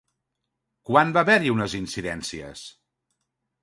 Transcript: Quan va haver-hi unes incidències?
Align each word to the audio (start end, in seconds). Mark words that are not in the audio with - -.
Quan 0.91 1.13
va 1.19 1.23
haver-hi 1.23 1.53
unes 1.59 1.79
incidències? 1.83 2.69